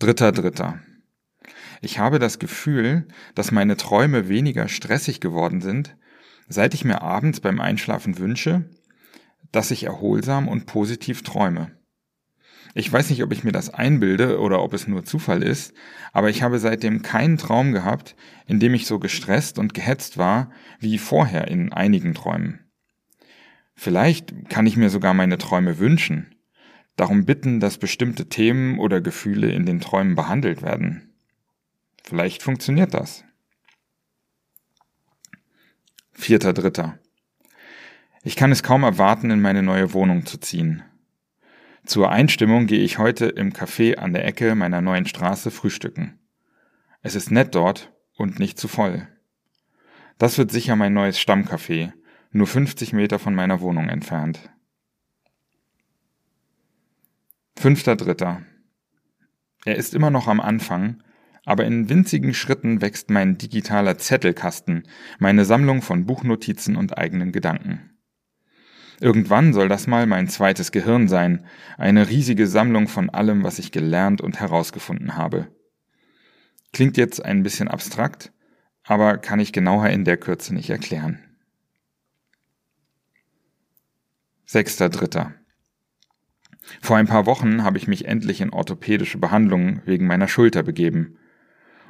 [0.00, 0.80] Dritter Dritter.
[1.80, 5.96] Ich habe das Gefühl, dass meine Träume weniger stressig geworden sind,
[6.48, 8.68] seit ich mir abends beim Einschlafen wünsche,
[9.52, 11.70] dass ich erholsam und positiv träume.
[12.74, 15.74] Ich weiß nicht, ob ich mir das einbilde oder ob es nur Zufall ist,
[16.12, 18.14] aber ich habe seitdem keinen Traum gehabt,
[18.46, 22.60] in dem ich so gestresst und gehetzt war wie vorher in einigen Träumen.
[23.74, 26.34] Vielleicht kann ich mir sogar meine Träume wünschen,
[26.96, 31.14] darum bitten, dass bestimmte Themen oder Gefühle in den Träumen behandelt werden.
[32.04, 33.24] Vielleicht funktioniert das.
[36.12, 36.98] Vierter Dritter.
[38.22, 40.82] Ich kann es kaum erwarten, in meine neue Wohnung zu ziehen.
[41.84, 46.18] Zur Einstimmung gehe ich heute im Café an der Ecke meiner neuen Straße frühstücken.
[47.02, 49.08] Es ist nett dort und nicht zu voll.
[50.18, 51.92] Das wird sicher mein neues Stammcafé,
[52.30, 54.50] nur 50 Meter von meiner Wohnung entfernt.
[57.56, 58.42] Fünfter Dritter.
[59.64, 61.02] Er ist immer noch am Anfang,
[61.44, 64.84] aber in winzigen Schritten wächst mein digitaler Zettelkasten,
[65.18, 67.89] meine Sammlung von Buchnotizen und eigenen Gedanken.
[69.00, 71.46] Irgendwann soll das mal mein zweites Gehirn sein,
[71.78, 75.48] eine riesige Sammlung von allem, was ich gelernt und herausgefunden habe.
[76.74, 78.30] Klingt jetzt ein bisschen abstrakt,
[78.84, 81.18] aber kann ich genauer in der Kürze nicht erklären.
[84.44, 85.34] Sechster Dritter.
[86.82, 91.16] Vor ein paar Wochen habe ich mich endlich in orthopädische Behandlungen wegen meiner Schulter begeben.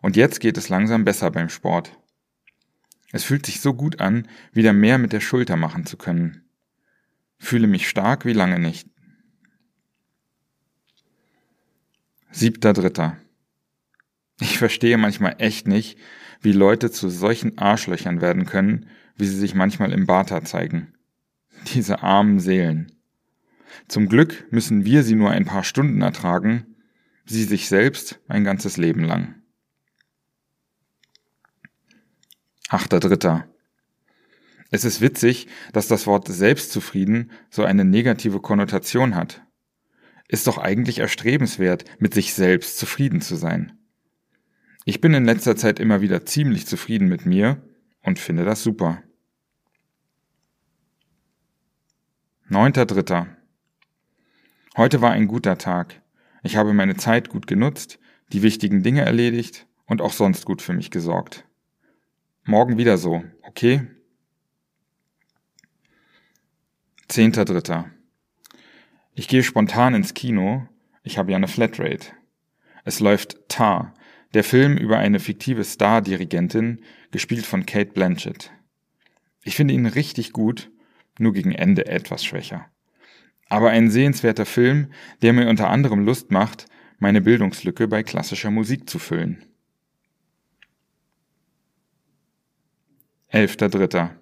[0.00, 1.98] Und jetzt geht es langsam besser beim Sport.
[3.12, 6.43] Es fühlt sich so gut an, wieder mehr mit der Schulter machen zu können
[7.38, 8.88] fühle mich stark wie lange nicht.
[12.30, 13.16] Siebter Dritter.
[14.40, 15.98] Ich verstehe manchmal echt nicht,
[16.40, 20.94] wie Leute zu solchen Arschlöchern werden können, wie sie sich manchmal im Bata zeigen.
[21.74, 22.92] Diese armen Seelen.
[23.88, 26.76] Zum Glück müssen wir sie nur ein paar Stunden ertragen,
[27.24, 29.36] sie sich selbst ein ganzes Leben lang.
[32.68, 33.48] Achter Dritter.
[34.74, 39.46] Es ist witzig, dass das Wort selbstzufrieden so eine negative Konnotation hat.
[40.26, 43.78] Ist doch eigentlich erstrebenswert, mit sich selbst zufrieden zu sein.
[44.84, 47.62] Ich bin in letzter Zeit immer wieder ziemlich zufrieden mit mir
[48.02, 49.00] und finde das super.
[52.48, 53.28] Neunter Dritter.
[54.76, 56.02] Heute war ein guter Tag.
[56.42, 58.00] Ich habe meine Zeit gut genutzt,
[58.32, 61.44] die wichtigen Dinge erledigt und auch sonst gut für mich gesorgt.
[62.42, 63.93] Morgen wieder so, okay?
[67.08, 67.90] Zehnter Dritter.
[69.14, 70.66] Ich gehe spontan ins Kino.
[71.02, 72.12] Ich habe ja eine Flatrate.
[72.84, 73.94] Es läuft Tar,
[74.32, 78.50] der Film über eine fiktive Star-Dirigentin, gespielt von Kate Blanchett.
[79.42, 80.70] Ich finde ihn richtig gut,
[81.18, 82.66] nur gegen Ende etwas schwächer.
[83.48, 84.90] Aber ein sehenswerter Film,
[85.22, 86.66] der mir unter anderem Lust macht,
[86.98, 89.44] meine Bildungslücke bei klassischer Musik zu füllen.
[93.28, 94.16] Elfter Dritter.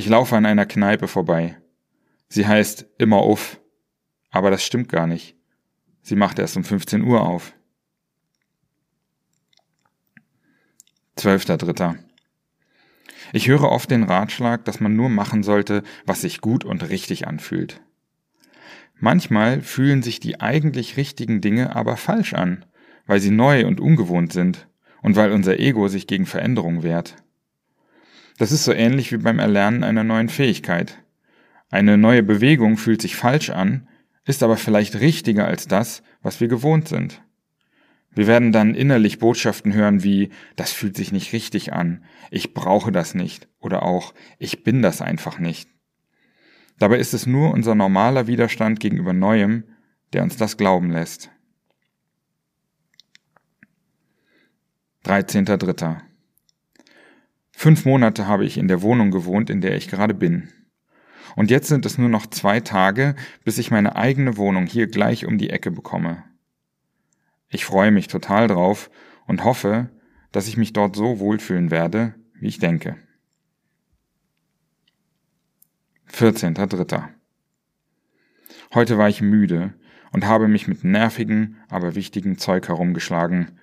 [0.00, 1.58] Ich laufe an einer Kneipe vorbei.
[2.26, 3.60] Sie heißt immer auf,
[4.30, 5.36] aber das stimmt gar nicht.
[6.00, 7.52] Sie macht erst um 15 Uhr auf.
[11.16, 11.96] Zwölfter Dritter.
[13.34, 17.28] Ich höre oft den Ratschlag, dass man nur machen sollte, was sich gut und richtig
[17.28, 17.82] anfühlt.
[19.00, 22.64] Manchmal fühlen sich die eigentlich richtigen Dinge aber falsch an,
[23.04, 24.66] weil sie neu und ungewohnt sind
[25.02, 27.16] und weil unser Ego sich gegen Veränderung wehrt.
[28.40, 31.04] Das ist so ähnlich wie beim Erlernen einer neuen Fähigkeit.
[31.68, 33.86] Eine neue Bewegung fühlt sich falsch an,
[34.24, 37.22] ist aber vielleicht richtiger als das, was wir gewohnt sind.
[38.12, 42.92] Wir werden dann innerlich Botschaften hören wie, das fühlt sich nicht richtig an, ich brauche
[42.92, 45.68] das nicht oder auch, ich bin das einfach nicht.
[46.78, 49.64] Dabei ist es nur unser normaler Widerstand gegenüber Neuem,
[50.14, 51.30] der uns das glauben lässt.
[55.04, 56.09] 13.3.
[57.60, 60.48] Fünf Monate habe ich in der Wohnung gewohnt, in der ich gerade bin.
[61.36, 63.14] Und jetzt sind es nur noch zwei Tage,
[63.44, 66.24] bis ich meine eigene Wohnung hier gleich um die Ecke bekomme.
[67.50, 68.90] Ich freue mich total drauf
[69.26, 69.90] und hoffe,
[70.32, 72.96] dass ich mich dort so wohlfühlen werde, wie ich denke.
[76.10, 77.08] 14.3.
[78.72, 79.74] Heute war ich müde
[80.12, 83.58] und habe mich mit nervigen, aber wichtigen Zeug herumgeschlagen.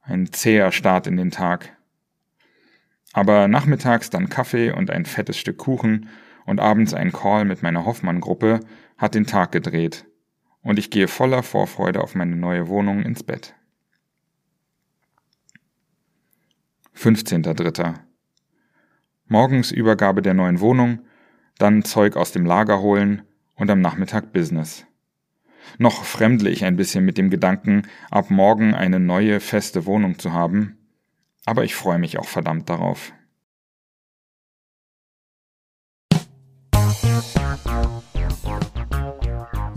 [0.00, 1.73] Ein zäher Start in den Tag.
[3.14, 6.08] Aber nachmittags dann Kaffee und ein fettes Stück Kuchen
[6.44, 8.60] und abends ein Call mit meiner Hoffmann-Gruppe
[8.98, 10.04] hat den Tag gedreht.
[10.62, 13.54] Und ich gehe voller Vorfreude auf meine neue Wohnung ins Bett.
[16.96, 17.94] 15.3.
[19.26, 21.00] Morgens Übergabe der neuen Wohnung,
[21.58, 23.22] dann Zeug aus dem Lager holen
[23.54, 24.86] und am Nachmittag Business.
[25.78, 30.32] Noch fremdle ich ein bisschen mit dem Gedanken, ab morgen eine neue feste Wohnung zu
[30.32, 30.78] haben,
[31.46, 33.12] aber ich freue mich auch verdammt darauf.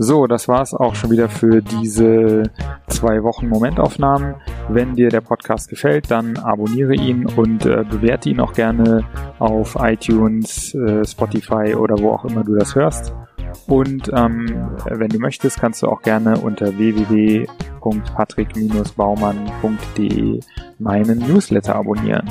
[0.00, 2.44] So, das war's auch schon wieder für diese
[2.86, 4.36] zwei Wochen Momentaufnahmen.
[4.68, 9.04] Wenn dir der Podcast gefällt, dann abonniere ihn und äh, bewerte ihn auch gerne
[9.40, 13.12] auf iTunes, äh, Spotify oder wo auch immer du das hörst.
[13.66, 16.78] Und ähm, wenn du möchtest, kannst du auch gerne unter
[17.88, 20.40] www.patrick-baumann.de
[20.78, 22.24] meinen Newsletter abonnieren.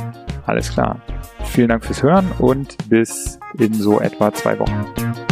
[0.46, 1.02] Alles klar.
[1.46, 5.27] Vielen Dank fürs Hören und bis in so etwa zwei Wochen.